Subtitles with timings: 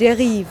[0.00, 0.46] Derive.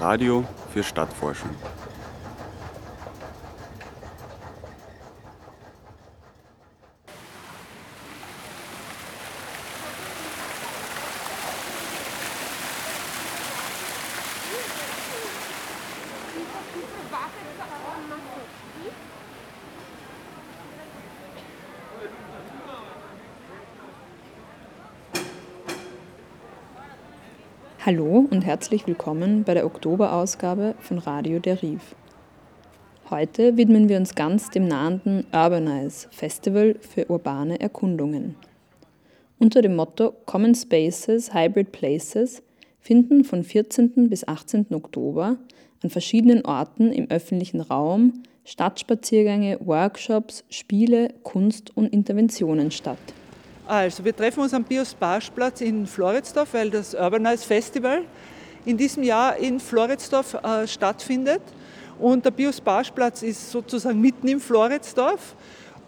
[0.00, 1.50] Radio für Stadtforschung.
[27.86, 31.94] Hallo herzlich willkommen bei der Oktoberausgabe von Radio Deriv.
[33.08, 38.36] Heute widmen wir uns ganz dem nahenden Urbanize Festival für urbane Erkundungen.
[39.38, 42.42] Unter dem Motto Common Spaces, Hybrid Places
[42.80, 44.10] finden von 14.
[44.10, 44.66] bis 18.
[44.74, 45.38] Oktober
[45.82, 52.98] an verschiedenen Orten im öffentlichen Raum Stadtspaziergänge, Workshops, Spiele, Kunst und Interventionen statt.
[53.66, 58.02] Also, wir treffen uns am Biosparsplatz in Floridsdorf, weil das Urbanize Festival
[58.64, 61.42] in diesem Jahr in Floridsdorf äh, stattfindet.
[61.98, 65.34] Und der Biosparsplatz ist sozusagen mitten im Floridsdorf,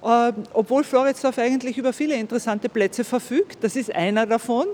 [0.02, 3.58] äh, obwohl Floridsdorf eigentlich über viele interessante Plätze verfügt.
[3.62, 4.66] Das ist einer davon.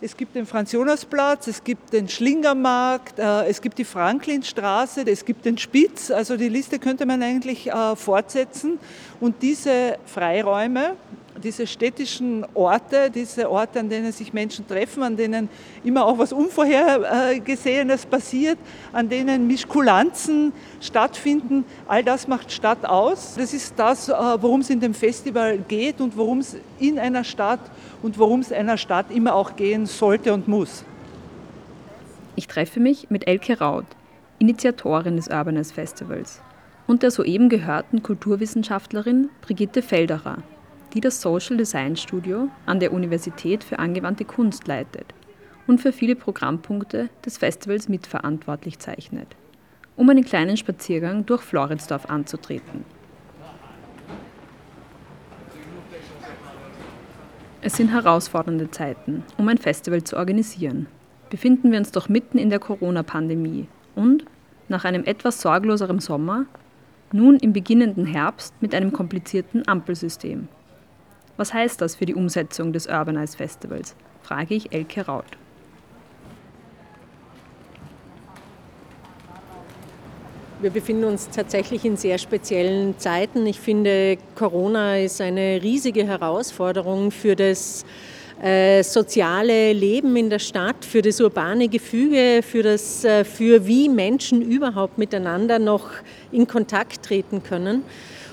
[0.00, 5.44] Es gibt den Franz-Jonas-Platz, es gibt den Schlingermarkt, äh, es gibt die Franklinstraße, es gibt
[5.44, 6.12] den Spitz.
[6.12, 8.78] Also die Liste könnte man eigentlich äh, fortsetzen.
[9.18, 10.94] Und diese Freiräume,
[11.38, 15.48] diese städtischen Orte, diese Orte, an denen sich Menschen treffen, an denen
[15.84, 18.58] immer auch was Unvorhergesehenes passiert,
[18.92, 23.34] an denen Mischkulanzen stattfinden, all das macht Stadt aus.
[23.36, 27.24] Das ist das, äh, worum es in dem Festival geht und worum es in einer
[27.24, 27.60] Stadt
[28.02, 30.84] und worum es einer Stadt immer auch gehen sollte und muss.
[32.36, 33.86] Ich treffe mich mit Elke Raut,
[34.38, 36.40] Initiatorin des Urbanist Festivals,
[36.86, 40.38] und der soeben gehörten Kulturwissenschaftlerin Brigitte Felderer,
[40.94, 45.14] die das Social Design Studio an der Universität für angewandte Kunst leitet
[45.66, 49.28] und für viele Programmpunkte des Festivals mitverantwortlich zeichnet,
[49.96, 52.84] um einen kleinen Spaziergang durch Floridsdorf anzutreten.
[57.60, 60.86] Es sind herausfordernde Zeiten, um ein Festival zu organisieren.
[61.28, 64.24] Befinden wir uns doch mitten in der Corona-Pandemie und,
[64.68, 66.46] nach einem etwas sorgloseren Sommer,
[67.12, 70.48] nun im beginnenden Herbst mit einem komplizierten Ampelsystem.
[71.38, 73.94] Was heißt das für die Umsetzung des Urbanize Festivals?
[74.22, 75.24] frage ich Elke Raut.
[80.60, 83.46] Wir befinden uns tatsächlich in sehr speziellen Zeiten.
[83.46, 87.84] Ich finde, Corona ist eine riesige Herausforderung für das
[88.42, 93.88] äh, soziale Leben in der Stadt, für das urbane Gefüge, für, das, äh, für wie
[93.88, 95.88] Menschen überhaupt miteinander noch
[96.32, 97.84] in Kontakt treten können.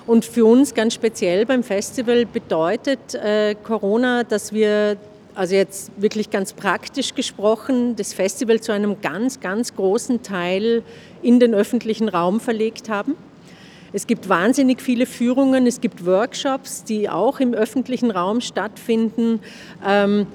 [0.08, 4.98] Und für uns ganz speziell beim Festival bedeutet äh, Corona, dass wir,
[5.34, 10.84] also jetzt wirklich ganz praktisch gesprochen, das Festival zu einem ganz, ganz großen Teil
[11.24, 13.16] in den öffentlichen Raum verlegt haben.
[13.94, 19.40] Es gibt wahnsinnig viele Führungen, es gibt Workshops, die auch im öffentlichen Raum stattfinden.
[19.84, 20.28] Ähm,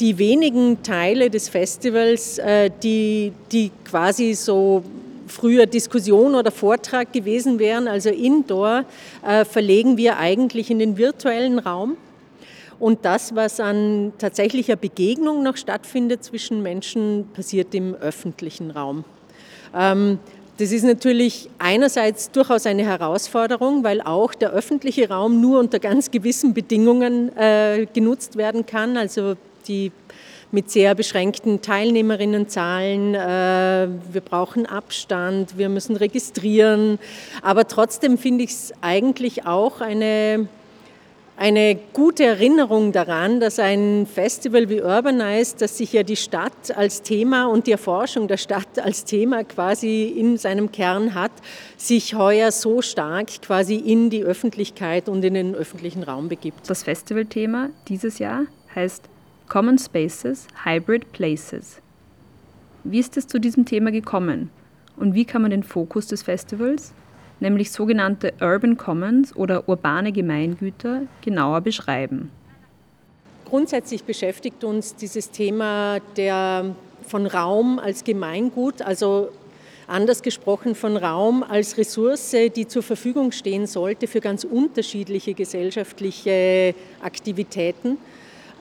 [0.00, 4.82] die wenigen Teile des Festivals, äh, die, die quasi so
[5.26, 8.84] früher Diskussion oder Vortrag gewesen wären, also Indoor,
[9.26, 11.96] äh, verlegen wir eigentlich in den virtuellen Raum.
[12.78, 19.04] Und das, was an tatsächlicher Begegnung noch stattfindet zwischen Menschen, passiert im öffentlichen Raum.
[19.74, 20.18] Ähm,
[20.58, 26.12] das ist natürlich einerseits durchaus eine Herausforderung, weil auch der öffentliche Raum nur unter ganz
[26.12, 28.96] gewissen Bedingungen äh, genutzt werden kann.
[28.96, 29.34] Also
[29.66, 29.90] die
[30.54, 33.14] mit sehr beschränkten Teilnehmerinnenzahlen.
[33.14, 36.98] Äh, wir brauchen Abstand, wir müssen registrieren.
[37.42, 40.48] Aber trotzdem finde ich es eigentlich auch eine,
[41.36, 47.02] eine gute Erinnerung daran, dass ein Festival wie Urbanize, das sich ja die Stadt als
[47.02, 51.32] Thema und die Erforschung der Stadt als Thema quasi in seinem Kern hat,
[51.76, 56.70] sich heuer so stark quasi in die Öffentlichkeit und in den öffentlichen Raum begibt.
[56.70, 59.13] Das Festivalthema dieses Jahr heißt
[59.48, 61.80] Common Spaces, Hybrid Places.
[62.82, 64.50] Wie ist es zu diesem Thema gekommen
[64.96, 66.92] und wie kann man den Fokus des Festivals,
[67.40, 72.30] nämlich sogenannte Urban Commons oder urbane Gemeingüter, genauer beschreiben?
[73.44, 76.74] Grundsätzlich beschäftigt uns dieses Thema der,
[77.06, 79.28] von Raum als Gemeingut, also
[79.86, 86.74] anders gesprochen von Raum als Ressource, die zur Verfügung stehen sollte für ganz unterschiedliche gesellschaftliche
[87.02, 87.98] Aktivitäten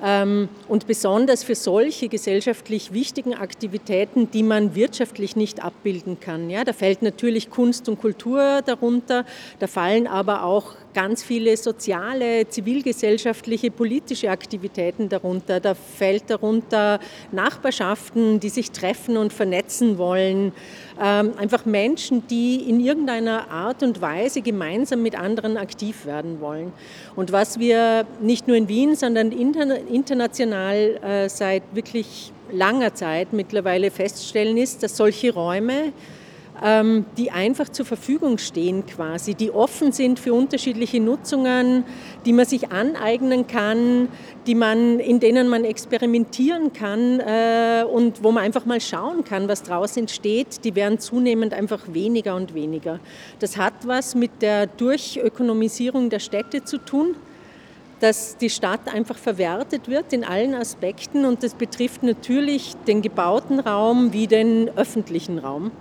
[0.04, 6.50] und besonders für solche gesellschaftlich wichtigen Aktivitäten, die man wirtschaftlich nicht abbilden kann.
[6.50, 9.26] Ja, da fällt natürlich Kunst und Kultur darunter,
[9.60, 15.60] da fallen aber auch ganz viele soziale, zivilgesellschaftliche, politische Aktivitäten darunter.
[15.60, 17.00] Da fällt darunter
[17.32, 20.52] Nachbarschaften, die sich treffen und vernetzen wollen.
[21.02, 26.72] Ähm, einfach Menschen, die in irgendeiner Art und Weise gemeinsam mit anderen aktiv werden wollen.
[27.16, 33.92] Und was wir nicht nur in Wien, sondern international äh, seit wirklich langer Zeit mittlerweile
[33.92, 35.94] feststellen, ist, dass solche Räume
[37.18, 41.84] die einfach zur Verfügung stehen quasi, die offen sind für unterschiedliche Nutzungen,
[42.26, 44.08] die man sich aneignen kann,
[44.48, 49.50] die man, in denen man experimentieren kann äh, und wo man einfach mal schauen kann,
[49.50, 53.02] was draußen entsteht, die werden zunehmend einfach weniger und weniger.
[53.40, 57.16] Das hat was mit der Durchökonomisierung der Städte zu tun
[58.00, 63.62] dass die Stadt einfach verwertet wird in allen Aspekten und das betrifft natürlich den gebauten
[63.62, 65.72] Raum wie den öffentlichen Raum.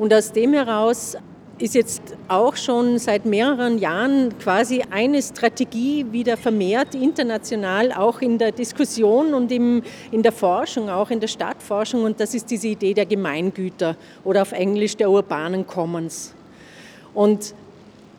[0.00, 1.14] Und aus dem heraus
[1.58, 8.38] ist jetzt auch schon seit mehreren Jahren quasi eine Strategie wieder vermehrt international, auch in
[8.38, 12.02] der Diskussion und im, in der Forschung, auch in der Stadtforschung.
[12.04, 13.94] Und das ist diese Idee der Gemeingüter
[14.24, 16.34] oder auf Englisch der urbanen Commons.
[17.12, 17.54] Und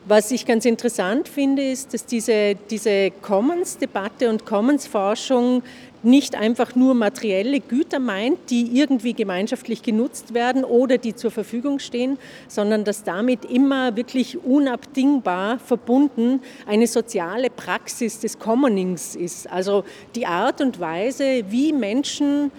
[0.06, 5.64] was ich ganz interessant finde, ist, dass diese, diese Commons-Debatte und Commons-Forschung
[6.04, 11.80] nicht einfach nur materielle Güter meint, die irgendwie gemeinschaftlich genutzt werden oder die zur Verfügung
[11.80, 12.18] stehen,
[12.48, 19.52] sondern dass damit immer wirklich unabdingbar verbunden eine soziale Praxis des Commonings ist.
[19.52, 19.84] Also
[20.16, 22.52] die Art und Weise, wie Menschen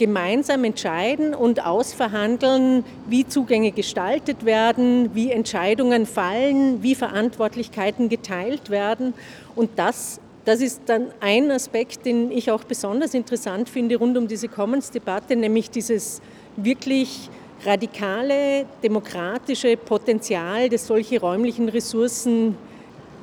[0.00, 9.12] gemeinsam entscheiden und ausverhandeln, wie Zugänge gestaltet werden, wie Entscheidungen fallen, wie Verantwortlichkeiten geteilt werden.
[9.54, 14.26] Und das das ist dann ein Aspekt, den ich auch besonders interessant finde rund um
[14.26, 16.20] diese Commons-Debatte, nämlich dieses
[16.56, 17.28] wirklich
[17.64, 22.56] radikale demokratische Potenzial, das solche räumlichen Ressourcen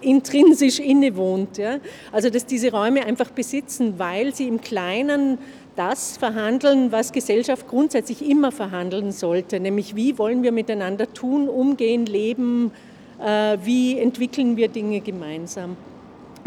[0.02, 1.58] intrinsisch innewohnt.
[1.58, 1.78] Ja?
[2.12, 5.40] Also dass diese Räume einfach besitzen, weil sie im Kleinen
[5.76, 12.06] das verhandeln, was Gesellschaft grundsätzlich immer verhandeln sollte, nämlich wie wollen wir miteinander tun, umgehen,
[12.06, 12.72] leben,
[13.20, 15.78] äh, wie entwickeln wir Dinge gemeinsam.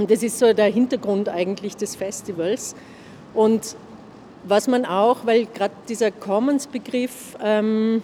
[0.01, 2.75] Und das ist so der Hintergrund eigentlich des Festivals.
[3.35, 3.77] Und
[4.45, 8.03] was man auch, weil gerade dieser Commons-Begriff ähm,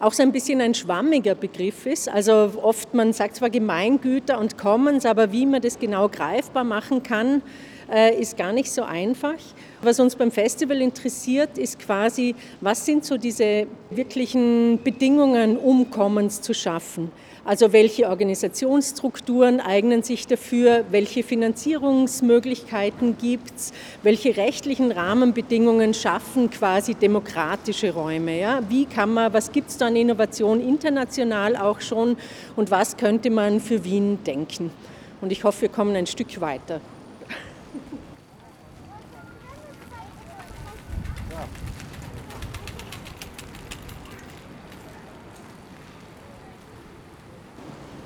[0.00, 2.08] auch so ein bisschen ein schwammiger Begriff ist.
[2.08, 7.04] Also oft, man sagt zwar Gemeingüter und Commons, aber wie man das genau greifbar machen
[7.04, 7.40] kann,
[8.18, 9.38] ist gar nicht so einfach.
[9.82, 16.40] Was uns beim Festival interessiert, ist quasi, was sind so diese wirklichen Bedingungen, um Commons
[16.40, 17.10] zu schaffen.
[17.44, 23.72] Also welche Organisationsstrukturen eignen sich dafür, welche Finanzierungsmöglichkeiten gibt es,
[24.04, 28.38] welche rechtlichen Rahmenbedingungen schaffen quasi demokratische Räume.
[28.38, 28.60] Ja?
[28.68, 32.16] Wie kann man, was gibt es da an Innovation international auch schon
[32.54, 34.70] und was könnte man für Wien denken?
[35.20, 36.80] Und ich hoffe, wir kommen ein Stück weiter.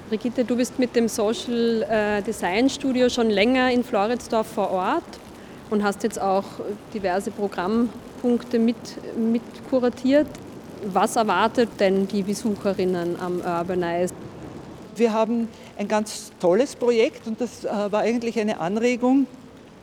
[0.08, 5.02] Brigitte, du bist mit dem Social äh, Design Studio schon länger in Floridsdorf vor Ort
[5.68, 6.44] und hast jetzt auch
[6.94, 8.76] diverse Programmpunkte mit,
[9.18, 10.28] mit kuratiert.
[10.86, 14.14] Was erwartet denn die Besucherinnen am Urbanize?
[14.94, 19.26] Wir haben ein ganz tolles Projekt und das äh, war eigentlich eine Anregung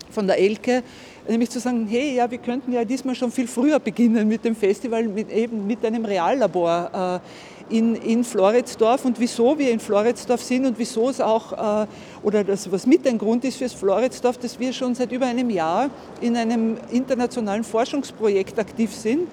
[0.09, 0.83] von der Elke,
[1.27, 4.55] nämlich zu sagen, hey, ja, wir könnten ja diesmal schon viel früher beginnen mit dem
[4.55, 7.21] Festival, mit, eben mit einem Reallabor.
[7.69, 11.87] In, in Floridsdorf und wieso wir in Floridsdorf sind und wieso es auch, äh,
[12.21, 15.49] oder das, was mit ein Grund ist fürs Floridsdorf, dass wir schon seit über einem
[15.49, 15.89] Jahr
[16.19, 19.27] in einem internationalen Forschungsprojekt aktiv sind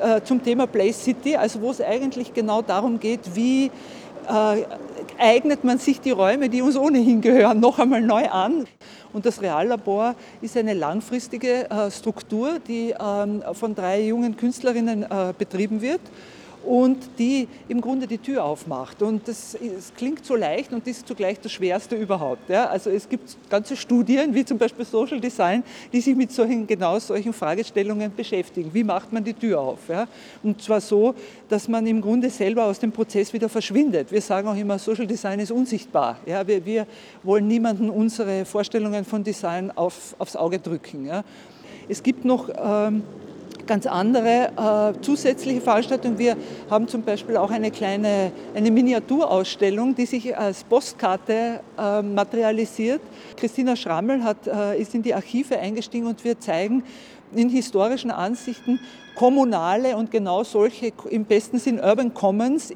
[0.00, 4.62] äh, zum Thema Place City, also wo es eigentlich genau darum geht, wie äh,
[5.18, 8.64] eignet man sich die Räume, die uns ohnehin gehören, noch einmal neu an.
[9.12, 15.04] Und das Reallabor ist eine langfristige Struktur, die ähm, von drei jungen Künstlerinnen
[15.36, 16.00] betrieben wird
[16.64, 19.02] und die im Grunde die Tür aufmacht.
[19.02, 22.48] Und das, das klingt so leicht und ist zugleich das Schwerste überhaupt.
[22.48, 22.66] Ja?
[22.66, 26.98] Also es gibt ganze Studien, wie zum Beispiel Social Design, die sich mit solchen, genau
[26.98, 28.70] solchen Fragestellungen beschäftigen.
[28.72, 29.88] Wie macht man die Tür auf?
[29.88, 30.06] Ja?
[30.42, 31.14] Und zwar so,
[31.48, 34.12] dass man im Grunde selber aus dem Prozess wieder verschwindet.
[34.12, 36.18] Wir sagen auch immer, Social Design ist unsichtbar.
[36.26, 36.46] Ja?
[36.46, 36.86] Wir, wir
[37.22, 41.06] wollen niemanden unsere Vorstellungen von Design auf, aufs Auge drücken.
[41.06, 41.24] Ja?
[41.88, 42.48] Es gibt noch...
[42.56, 43.02] Ähm,
[43.66, 46.18] ganz andere äh, zusätzliche Veranstaltungen.
[46.18, 46.36] Wir
[46.70, 53.00] haben zum Beispiel auch eine kleine eine Miniaturausstellung, die sich als Postkarte äh, materialisiert.
[53.36, 56.82] Christina Schrammel hat, äh, ist in die Archive eingestiegen und wir zeigen
[57.34, 58.78] in historischen Ansichten
[59.14, 62.72] kommunale und genau solche im besten Sinn Urban Commons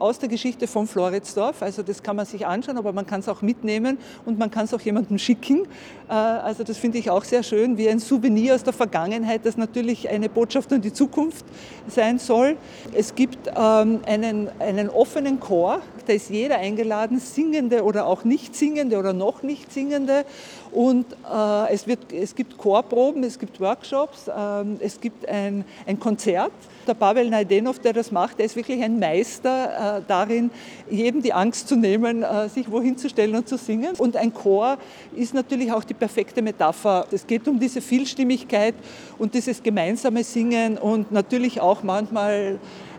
[0.00, 1.62] aus der Geschichte von Floridsdorf.
[1.62, 4.64] Also das kann man sich anschauen, aber man kann es auch mitnehmen und man kann
[4.64, 5.66] es auch jemandem schicken.
[6.08, 9.56] Äh, also das finde ich auch sehr schön, wie ein Souvenir aus der Vergangenheit, das
[9.56, 11.44] natürlich eine Botschaft an die Zukunft
[11.88, 12.56] sein soll.
[12.92, 18.56] Es gibt ähm, einen, einen offenen Chor, da ist jeder eingeladen, Singende oder auch nicht
[18.56, 20.24] Singende oder noch nicht Singende.
[20.72, 25.98] Und äh, es, wird, es gibt Chorproben, es gibt Workshops, ähm, es gibt ein, ein
[25.98, 26.52] Konzert.
[26.86, 30.50] Der Pavel Naidenov, der das macht, der ist wirklich ein Meister äh, darin,
[30.90, 33.94] jedem die Angst zu nehmen, äh, sich wohin zu stellen und zu singen.
[33.98, 34.78] Und ein Chor
[35.14, 37.06] ist natürlich auch die perfekte Metapher.
[37.10, 38.74] Es geht um diese Vielstimmigkeit
[39.18, 42.58] und dieses gemeinsame Singen und natürlich auch manchmal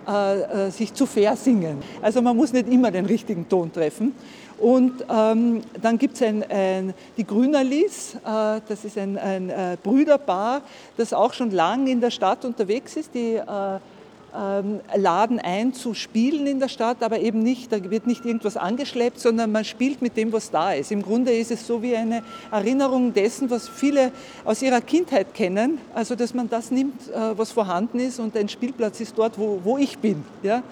[0.09, 1.83] äh, äh, sich zu versingern.
[2.01, 4.13] Also man muss nicht immer den richtigen Ton treffen.
[4.59, 6.33] Und ähm, dann gibt es
[7.17, 10.61] die Grünerlis, äh, das ist ein, ein äh, Brüderpaar,
[10.97, 13.13] das auch schon lange in der Stadt unterwegs ist.
[13.13, 13.79] Die äh,
[14.35, 18.57] ähm, laden ein zu spielen in der Stadt, aber eben nicht, da wird nicht irgendwas
[18.57, 20.91] angeschleppt, sondern man spielt mit dem, was da ist.
[20.91, 24.11] Im Grunde ist es so wie eine Erinnerung dessen, was viele
[24.45, 28.49] aus ihrer Kindheit kennen, also dass man das nimmt, äh, was vorhanden ist und ein
[28.49, 30.23] Spielplatz ist dort, wo, wo ich bin.
[30.43, 30.63] Ja?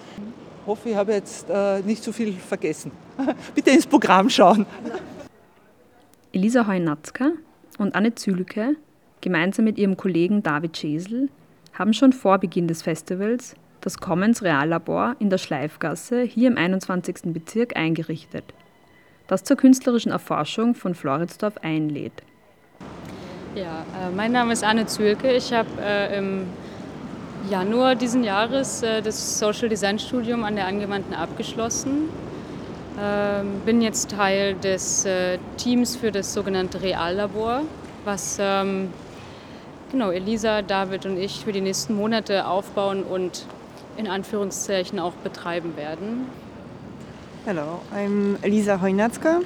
[0.68, 2.92] Ich hoffe, ich habe jetzt äh, nicht zu viel vergessen.
[3.54, 4.66] Bitte ins Programm schauen.
[6.30, 7.30] Elisa Heunatzka
[7.78, 8.76] und Anne Zülke
[9.22, 11.30] gemeinsam mit ihrem Kollegen David Schesel
[11.72, 17.32] haben schon vor Beginn des Festivals das Commons Reallabor in der Schleifgasse hier im 21.
[17.32, 18.44] Bezirk eingerichtet,
[19.26, 22.22] das zur künstlerischen Erforschung von Floridsdorf einlädt.
[23.54, 25.32] Ja, äh, mein Name ist Anne Zülke.
[25.32, 26.42] Ich habe äh, im
[27.50, 32.08] Januar diesen Jahres äh, das Social Design Studium an der Angewandten abgeschlossen.
[33.00, 37.62] Ähm, bin jetzt Teil des äh, Teams für das sogenannte Reallabor,
[38.04, 38.90] was ähm,
[39.92, 43.46] genau, Elisa, David und ich für die nächsten Monate aufbauen und
[43.96, 46.26] in Anführungszeichen auch betreiben werden.
[47.44, 49.40] Hello, I'm Elisa Hojnacka.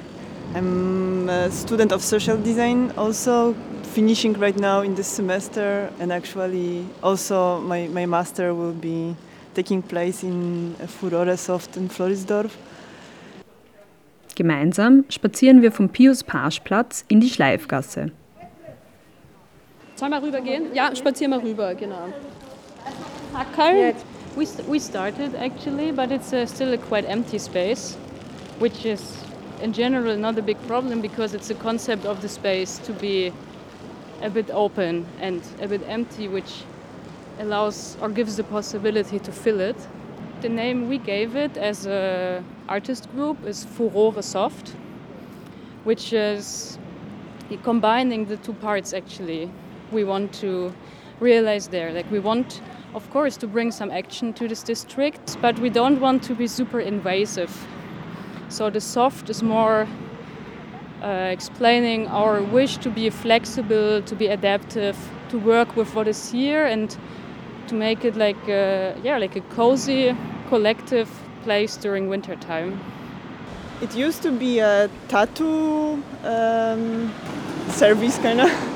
[0.55, 3.55] I'm a student of social design, also
[3.93, 9.15] finishing right now in this semester, and actually also my, my master will be
[9.53, 12.51] taking place in Furore Soft in Florisdorf.
[14.35, 18.11] Gemeinsam spazieren wir vom Pius-Pasch-Platz in die Schleifgasse.
[19.95, 20.73] Sollen wir rübergehen?
[20.73, 22.09] Ja, spazieren wir rüber, genau.
[23.33, 23.93] Hackerl?
[24.35, 27.95] We, we started actually, but it's uh, still a quite empty space,
[28.59, 29.01] which is
[29.61, 33.31] in general not a big problem because it's a concept of the space to be
[34.23, 36.63] a bit open and a bit empty, which
[37.39, 39.75] allows or gives the possibility to fill it.
[40.41, 44.69] The name we gave it as a artist group is Furore Soft,
[45.83, 46.79] which is
[47.63, 49.51] combining the two parts actually
[49.91, 50.73] we want to
[51.19, 51.91] realize there.
[51.91, 52.61] Like we want,
[52.95, 56.47] of course, to bring some action to this district, but we don't want to be
[56.47, 57.51] super invasive.
[58.49, 59.87] So the soft is more
[61.03, 64.97] explaining our wish to be flexible, to be adaptive,
[65.29, 66.97] to work with what is here, and
[67.67, 70.15] to make it like a, yeah, like a cozy,
[70.49, 71.09] collective
[71.43, 72.79] place during winter time.
[73.81, 77.13] It used to be a tattoo um,
[77.69, 78.73] service, kind of.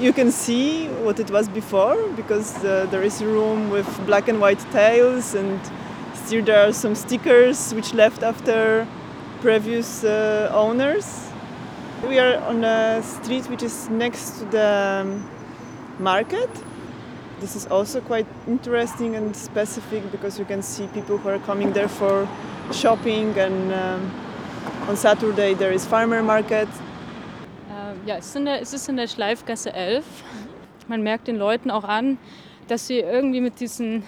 [0.00, 4.28] you can see what it was before because uh, there is a room with black
[4.28, 5.60] and white tiles and
[6.14, 8.86] still there are some stickers which left after
[9.44, 11.28] previous uh, owners.
[12.08, 15.28] We are on a street which is next to the um,
[15.98, 16.48] market.
[17.40, 21.74] This is also quite interesting and specific because you can see people who are coming
[21.74, 22.26] there for
[22.72, 24.10] shopping and um,
[24.88, 26.68] on Saturday there is farmer market
[28.06, 30.04] Ja, es ist, in der, es ist in der Schleifgasse 11.
[30.88, 32.18] Man merkt den Leuten auch an,
[32.68, 34.02] dass sie irgendwie mit diesen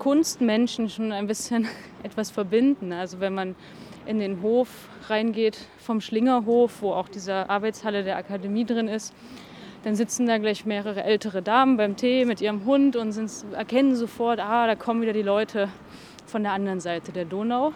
[0.00, 1.68] Kunstmenschen schon ein bisschen
[2.02, 2.92] etwas verbinden.
[2.92, 3.54] Also wenn man
[4.06, 4.68] in den Hof
[5.08, 9.14] reingeht vom Schlingerhof, wo auch diese Arbeitshalle der Akademie drin ist,
[9.84, 13.96] dann sitzen da gleich mehrere ältere Damen beim Tee mit ihrem Hund und sind, erkennen
[13.96, 15.68] sofort, ah, da kommen wieder die Leute
[16.26, 17.72] von der anderen Seite der Donau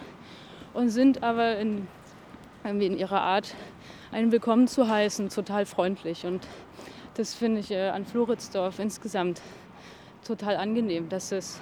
[0.73, 1.87] und sind aber in,
[2.63, 3.55] irgendwie in ihrer Art
[4.11, 6.25] einen willkommen zu heißen, total freundlich.
[6.25, 6.47] Und
[7.15, 9.41] das finde ich äh, an Floridsdorf insgesamt
[10.25, 11.59] total angenehm, dass es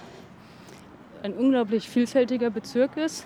[1.24, 3.26] ein unglaublich vielfältiger Bezirk ist,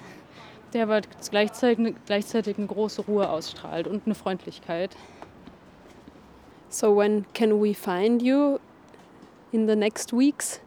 [0.74, 4.96] der aber gleichzeitig, gleichzeitig eine große Ruhe ausstrahlt und eine Freundlichkeit.
[6.70, 8.60] So when can we find you
[9.52, 10.62] in the next weeks?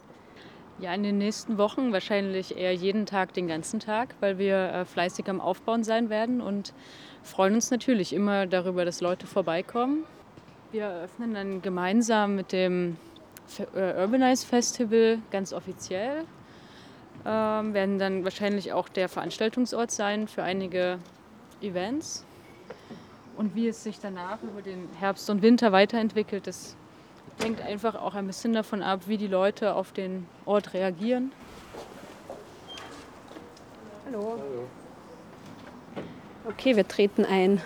[0.80, 4.84] Ja, in den nächsten Wochen wahrscheinlich eher jeden Tag, den ganzen Tag, weil wir äh,
[4.84, 6.74] fleißig am Aufbauen sein werden und
[7.22, 10.04] freuen uns natürlich immer darüber, dass Leute vorbeikommen.
[10.72, 12.96] Wir eröffnen dann gemeinsam mit dem
[13.76, 16.24] äh, Urbanize Festival ganz offiziell.
[17.24, 20.98] Ähm, werden dann wahrscheinlich auch der Veranstaltungsort sein für einige
[21.60, 22.24] Events.
[23.36, 26.76] Und wie es sich danach über den Herbst und Winter weiterentwickelt, das
[27.40, 31.32] hängt einfach auch ein bisschen davon ab, wie die Leute auf den Ort reagieren.
[34.06, 34.38] Hallo.
[34.38, 34.68] Hallo.
[36.44, 37.62] Okay, wir treten ein.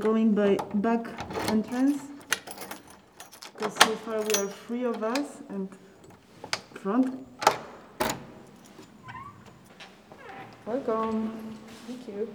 [0.00, 1.06] Going by back
[1.48, 2.02] entrance
[3.52, 5.68] because so far we are three of us and
[6.82, 7.26] front
[10.70, 11.32] Welcome.
[11.88, 12.28] Thank you.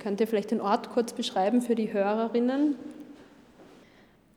[0.00, 2.76] Könnt ihr vielleicht den Ort kurz beschreiben für die Hörerinnen?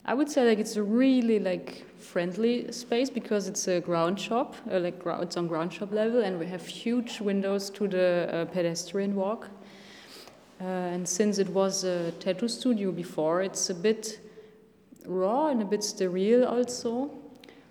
[0.10, 4.56] I would say like it's a really like friendly space because it's a ground shop,
[4.72, 8.46] uh, like it's on ground shop level, and we have huge windows to the uh,
[8.46, 9.50] pedestrian walk.
[10.60, 14.20] Uh, and since it was a tattoo studio before, it's a bit
[15.06, 17.12] raw and a bit sterile also,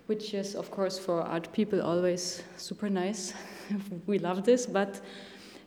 [0.05, 3.33] which is, of course, for art people always super nice.
[4.07, 5.01] we love this, but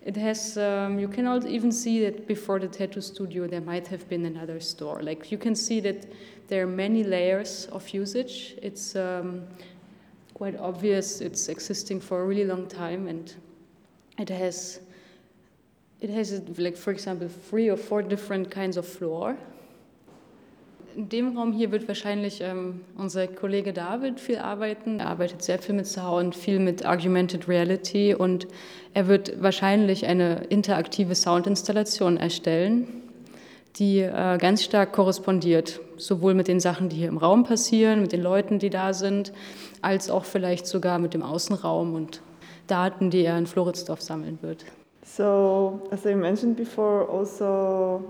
[0.04, 4.08] it has, um, you can even see that before the tattoo studio there might have
[4.08, 5.00] been another store.
[5.02, 6.12] Like you can see that
[6.48, 8.54] there are many layers of usage.
[8.62, 9.42] It's um,
[10.34, 13.34] quite obvious it's existing for a really long time and
[14.18, 14.80] it has
[16.02, 19.36] It has, like, for example, three or four different kinds of floor.
[20.94, 25.00] In dem Raum hier wird wahrscheinlich ähm, unser Kollege David viel arbeiten.
[25.00, 28.46] Er arbeitet sehr viel mit Sound, viel mit Argumented Reality und
[28.92, 32.86] er wird wahrscheinlich eine interaktive Soundinstallation erstellen,
[33.76, 38.12] die äh, ganz stark korrespondiert, sowohl mit den Sachen, die hier im Raum passieren, mit
[38.12, 39.32] den Leuten, die da sind,
[39.80, 42.20] als auch vielleicht sogar mit dem Außenraum und
[42.66, 44.64] Daten, die er in Floridsdorf sammeln wird.
[45.04, 48.02] So, as I mentioned before, also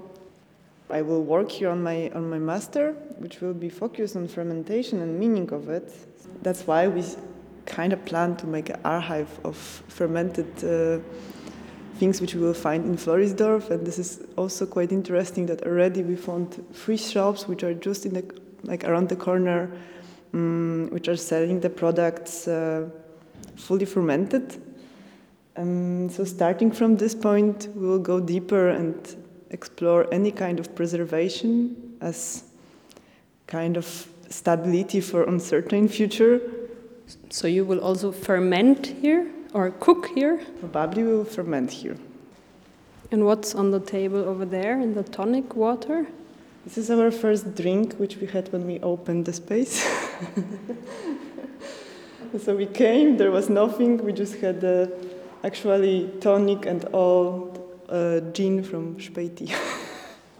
[0.93, 5.01] I will work here on my on my master, which will be focused on fermentation
[5.01, 5.93] and meaning of it.
[6.43, 7.03] That's why we
[7.67, 9.57] kind of plan to make an archive of
[9.89, 10.99] fermented uh,
[11.99, 16.03] things which we will find in Florisdorf, and this is also quite interesting that already
[16.03, 18.25] we found three shops which are just in the
[18.65, 19.71] like around the corner,
[20.35, 22.89] um, which are selling the products uh,
[23.57, 24.61] fully fermented
[25.55, 28.95] um, so starting from this point, we will go deeper and
[29.53, 32.45] explore any kind of preservation as
[33.47, 36.41] kind of stability for uncertain future.
[37.31, 40.41] So you will also ferment here or cook here?
[40.73, 41.97] Probably we will ferment here.
[43.11, 46.07] And what's on the table over there in the tonic water?
[46.65, 49.83] This is our first drink, which we had when we opened the space.
[52.39, 54.91] so we came, there was nothing, we just had the
[55.45, 57.52] actually tonic and all
[57.93, 59.53] uh, gin from Späti.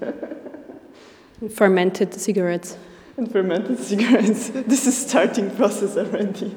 [1.55, 2.77] fermented cigarettes.
[3.17, 4.49] And fermented cigarettes.
[4.67, 6.55] this is starting process already.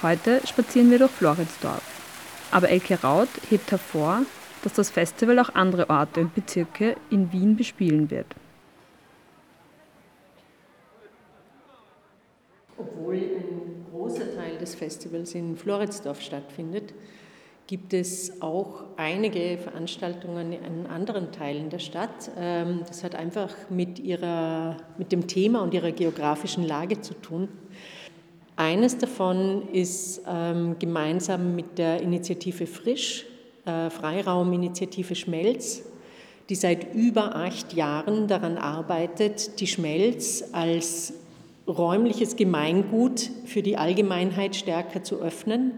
[0.00, 1.82] Heute spazieren wir durch Floridsdorf.
[2.52, 4.22] Aber Elke Raut hebt hervor,
[4.62, 8.26] dass das Festival auch andere Orte und Bezirke in Wien bespielen wird.
[12.76, 16.94] Obwohl ein großer Teil des Festivals in Floridsdorf stattfindet,
[17.68, 22.30] gibt es auch einige Veranstaltungen in anderen Teilen der Stadt.
[22.36, 27.48] Ähm, das hat einfach mit, ihrer, mit dem Thema und ihrer geografischen Lage zu tun.
[28.56, 33.26] Eines davon ist ähm, gemeinsam mit der Initiative Frisch,
[33.90, 35.82] Freirauminitiative Schmelz,
[36.48, 41.12] die seit über acht Jahren daran arbeitet, die Schmelz als
[41.66, 45.72] räumliches Gemeingut für die Allgemeinheit stärker zu öffnen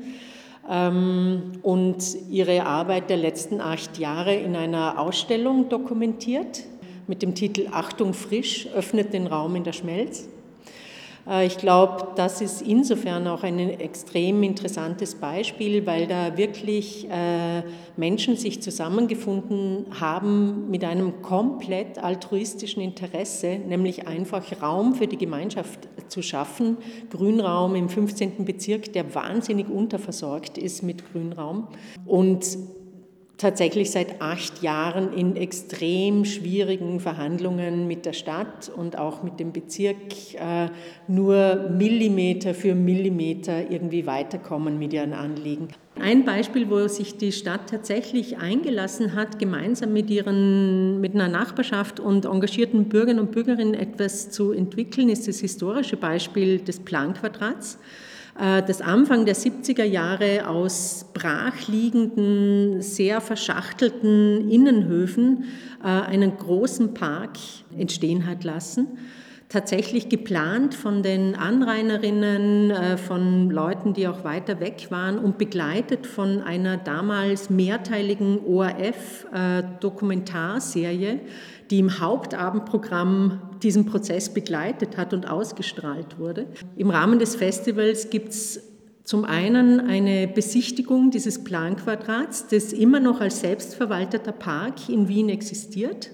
[0.68, 1.96] ähm, und
[2.31, 6.62] ihre Arbeit der letzten acht Jahre in einer Ausstellung dokumentiert
[7.09, 10.29] mit dem Titel Achtung frisch öffnet den Raum in der Schmelz.
[11.29, 17.63] Äh, ich glaube, das ist insofern auch ein extrem interessantes Beispiel, weil da wirklich äh,
[17.97, 25.89] Menschen sich zusammengefunden haben mit einem komplett altruistischen Interesse, nämlich einfach Raum für die Gemeinschaft
[26.09, 26.79] zu schaffen.
[27.11, 28.45] Grünraum im 15.
[28.45, 31.69] Bezirk, der wahnsinnig unterversorgt ist mit Grünraum.
[32.07, 32.59] Und
[33.40, 39.53] tatsächlich seit acht Jahren in extrem schwierigen Verhandlungen mit der Stadt und auch mit dem
[39.53, 40.68] Bezirk äh,
[41.09, 45.68] nur Millimeter für Millimeter irgendwie weiterkommen mit ihren Anliegen.
[45.98, 51.98] Ein Beispiel, wo sich die Stadt tatsächlich eingelassen hat, gemeinsam mit, ihren, mit einer Nachbarschaft
[51.98, 57.79] und engagierten Bürgern und Bürgerinnen etwas zu entwickeln, ist das historische Beispiel des Planquadrats.
[58.40, 65.44] Das Anfang der 70er Jahre aus brachliegenden, sehr verschachtelten Innenhöfen
[65.83, 67.37] äh, einen großen Park
[67.76, 68.87] entstehen hat lassen.
[69.48, 76.07] Tatsächlich geplant von den Anrainerinnen, äh, von Leuten, die auch weiter weg waren und begleitet
[76.07, 81.18] von einer damals mehrteiligen ORF-Dokumentarserie,
[81.71, 86.47] die im Hauptabendprogramm diesen Prozess begleitet hat und ausgestrahlt wurde.
[86.77, 88.63] Im Rahmen des Festivals gibt es
[89.05, 96.11] zum einen eine Besichtigung dieses Planquadrats, das immer noch als selbstverwalteter Park in Wien existiert.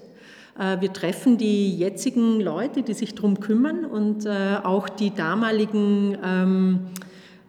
[0.57, 6.17] Äh, wir treffen die jetzigen Leute, die sich darum kümmern und äh, auch die damaligen,
[6.23, 6.79] ähm,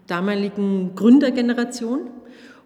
[0.07, 2.11] damaligen Gründergeneration.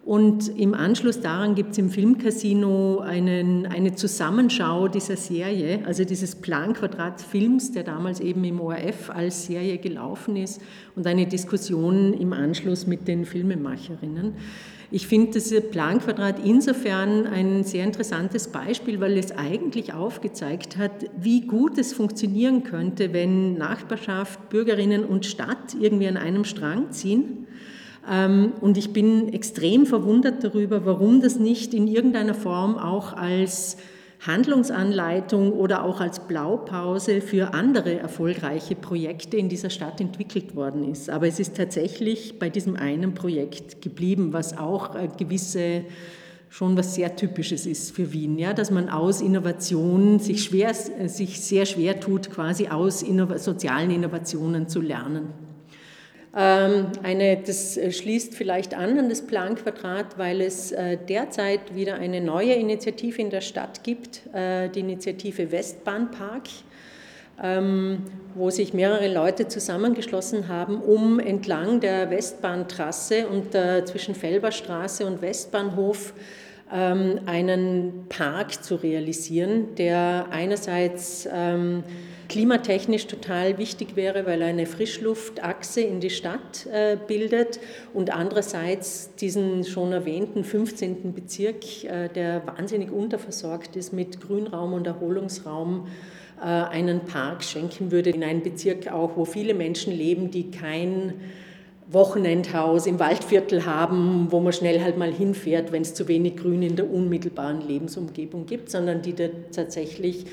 [0.05, 6.35] Und im Anschluss daran gibt es im Filmcasino einen, eine Zusammenschau dieser Serie, also dieses
[6.35, 10.61] Planquadrat-Films, der damals eben im ORF als Serie gelaufen ist,
[10.97, 14.33] und eine Diskussion im Anschluss mit den Filmemacherinnen.
[14.91, 21.47] Ich finde das Planquadrat insofern ein sehr interessantes Beispiel, weil es eigentlich aufgezeigt hat, wie
[21.47, 27.47] gut es funktionieren könnte, wenn Nachbarschaft, Bürgerinnen und Stadt irgendwie an einem Strang ziehen
[28.05, 33.77] und ich bin extrem verwundert darüber, warum das nicht in irgendeiner Form auch als
[34.25, 41.09] Handlungsanleitung oder auch als Blaupause für andere erfolgreiche Projekte in dieser Stadt entwickelt worden ist.
[41.09, 45.83] Aber es ist tatsächlich bei diesem einen Projekt geblieben, was auch gewisse
[46.49, 51.41] schon was sehr Typisches ist für Wien, ja, dass man aus Innovation sich, schwer, sich
[51.41, 55.29] sehr schwer tut, quasi aus innov sozialen Innovationen zu lernen.
[56.35, 61.95] Ähm, eine, das äh, schließt vielleicht an an das Planquadrat, weil es äh, derzeit wieder
[61.95, 66.47] eine neue Initiative in der Stadt gibt, äh, die Initiative Westbahnpark,
[67.41, 68.01] ähm,
[68.33, 73.51] wo sich mehrere Leute zusammengeschlossen haben, um entlang der Westbahntrasse und
[73.85, 76.13] zwischen Felberstraße und Westbahnhof
[76.73, 81.27] ähm, einen Park zu realisieren, der einerseits
[82.29, 87.59] klimatechnisch total wichtig wäre, weil er eine Frischluftachse in die Stadt äh, bildet
[87.93, 91.13] und andererseits diesen schon erwähnten 15.
[91.13, 95.87] Bezirk, äh, der wahnsinnig unterversorgt ist mit Grünraum und Erholungsraum,
[96.39, 101.13] äh, einen Park schenken würde in einen Bezirk auch, wo viele Menschen leben, die kein
[101.89, 106.63] Wochenendhaus im Waldviertel haben, wo man schnell halt mal hinfährt, wenn es zu wenig Grün
[106.63, 110.25] in der unmittelbaren Lebensumgebung gibt, sondern die da tatsächlich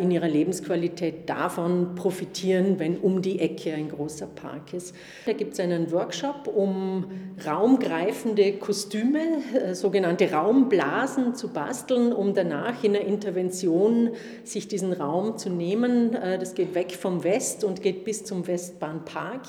[0.00, 4.94] in ihrer Lebensqualität davon profitieren, wenn um die Ecke ein großer Park ist.
[5.26, 7.04] Da gibt es einen Workshop, um
[7.44, 9.20] raumgreifende Kostüme,
[9.54, 14.10] äh, sogenannte Raumblasen zu basteln, um danach in einer Intervention
[14.44, 16.14] sich diesen Raum zu nehmen.
[16.14, 19.42] Äh, das geht weg vom West und geht bis zum Westbahnpark.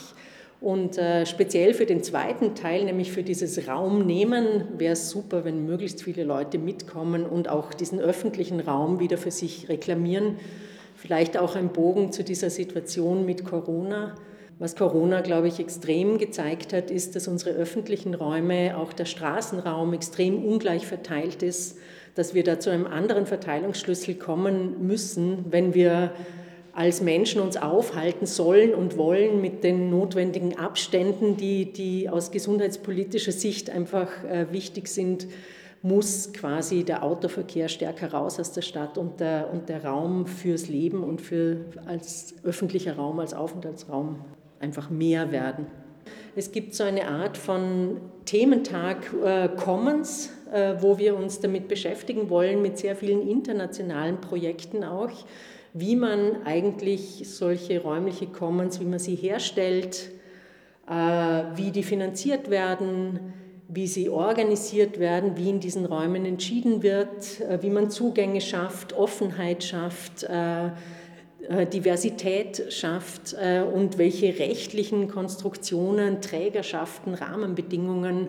[0.59, 5.65] Und äh, speziell für den zweiten Teil, nämlich für dieses Raumnehmen, wäre es super, wenn
[5.65, 10.37] möglichst viele Leute mitkommen und auch diesen öffentlichen Raum wieder für sich reklamieren.
[10.95, 14.15] Vielleicht auch ein Bogen zu dieser Situation mit Corona.
[14.57, 19.93] Was Corona, glaube ich, extrem gezeigt hat, ist, dass unsere öffentlichen Räume, auch der Straßenraum,
[19.93, 21.77] extrem ungleich verteilt ist,
[22.15, 26.13] dass wir da zu einem anderen Verteilungsschlüssel kommen müssen, wenn wir
[26.77, 33.31] als Menschen uns aufhalten sollen und wollen mit den notwendigen Abständen, die, die aus gesundheitspolitischer
[33.31, 35.25] Sicht einfach äh, wichtig sind,
[35.81, 40.67] muss quasi der Autoverkehr stärker raus aus der Stadt und der, und der Raum fürs
[40.67, 44.19] Leben und für, als öffentlicher Raum, als Aufenthaltsraum
[44.59, 45.65] einfach mehr werden.
[46.35, 52.29] Es gibt so eine Art von Thementag äh, Commons, äh, wo wir uns damit beschäftigen
[52.29, 55.09] wollen, mit sehr vielen internationalen Projekten auch
[55.73, 60.11] wie man eigentlich solche räumliche Commons, wie man sie herstellt,
[60.87, 60.93] äh,
[61.55, 63.33] wie die finanziert werden,
[63.67, 68.93] wie sie organisiert werden, wie in diesen Räumen entschieden wird, äh, wie man Zugänge schafft,
[68.93, 70.69] Offenheit schafft, äh,
[71.71, 73.33] Diversität schafft
[73.73, 78.27] und welche rechtlichen Konstruktionen, Trägerschaften, Rahmenbedingungen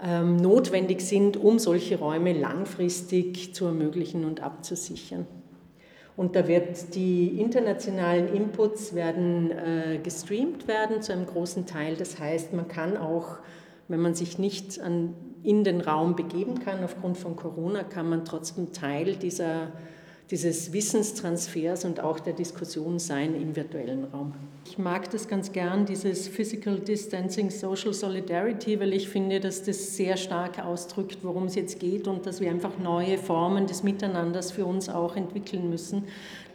[0.00, 5.26] ähm, notwendig sind, um solche Räume langfristig zu ermöglichen und abzusichern.
[6.16, 11.96] Und da wird die internationalen Inputs werden äh, gestreamt werden zu einem großen Teil.
[11.96, 13.38] Das heißt, man kann auch,
[13.88, 18.24] wenn man sich nicht an, in den Raum begeben kann aufgrund von Corona, kann man
[18.24, 19.68] trotzdem Teil dieser
[20.30, 24.32] dieses Wissenstransfers und auch der Diskussion sein im virtuellen Raum.
[24.64, 29.96] Ich mag das ganz gern, dieses Physical Distancing, Social Solidarity, weil ich finde, dass das
[29.96, 34.52] sehr stark ausdrückt, worum es jetzt geht und dass wir einfach neue Formen des Miteinanders
[34.52, 36.04] für uns auch entwickeln müssen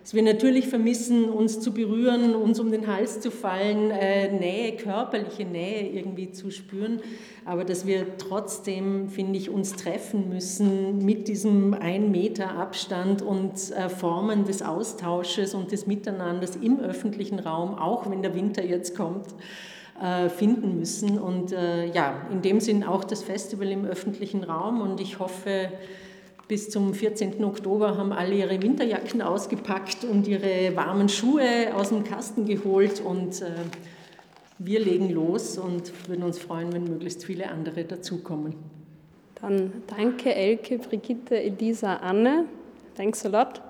[0.05, 4.75] dass wir natürlich vermissen, uns zu berühren, uns um den Hals zu fallen, äh, Nähe,
[4.77, 6.99] körperliche Nähe irgendwie zu spüren,
[7.43, 13.71] aber dass wir trotzdem, finde ich, uns treffen müssen mit diesem ein Meter Abstand und
[13.71, 18.95] äh, Formen des Austausches und des Miteinanders im öffentlichen Raum, auch wenn der Winter jetzt
[18.95, 19.33] kommt
[19.99, 21.17] äh, finden müssen.
[21.17, 24.81] Und ja, in dem Sinn auch das Festival im öffentlichen Raum.
[24.81, 25.71] Und ich hoffe,
[26.47, 27.43] bis zum 14.
[27.43, 33.41] Oktober haben alle ihre Winterjacken ausgepackt und ihre warmen Schuhe aus dem Kasten geholt und
[33.41, 33.51] äh,
[34.57, 38.55] wir legen los und würden uns freuen, wenn möglichst viele andere dazukommen.
[39.41, 42.45] Dann danke Elke, Brigitte, Elisa, Anne.
[42.95, 43.61] Thanks a lot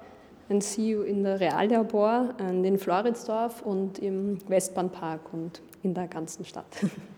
[0.50, 6.46] and see you in der Reallabor in Floridsdorf und im Westbahnpark und in der ganzen
[6.46, 6.66] Stadt.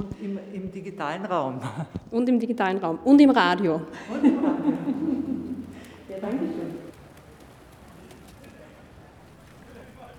[0.00, 1.60] Und im, im, digitalen Raum.
[2.10, 2.98] Und im digitalen Raum.
[3.04, 3.82] Und im Radio.
[4.10, 4.72] Und im Radio.
[6.08, 6.74] Ja, danke schön.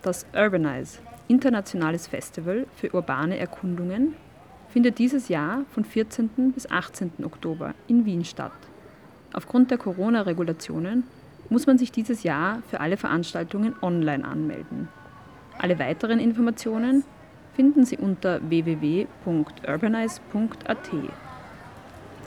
[0.04, 4.14] Das Urbanize, internationales Festival für urbane Erkundungen,
[4.70, 6.52] findet dieses Jahr von 14.
[6.54, 7.14] bis 18.
[7.24, 8.52] Oktober in Wien statt.
[9.34, 11.06] Aufgrund der Corona-Regulationen
[11.50, 14.90] muss man sich dieses Jahr für alle Veranstaltungen online anmelden.
[15.58, 17.04] Alle weiteren Informationen
[17.56, 20.90] finden Sie unter www.urbanize.at.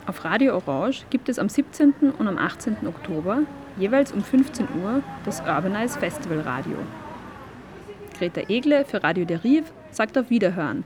[0.07, 1.93] Auf Radio Orange gibt es am 17.
[2.17, 2.77] und am 18.
[2.87, 3.39] Oktober
[3.77, 6.77] jeweils um 15 Uhr das Urbanize Festival Radio.
[8.17, 10.85] Greta Egle für Radio der Riv sagt auf Wiederhören